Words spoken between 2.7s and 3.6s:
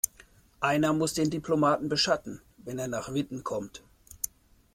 er nach Witten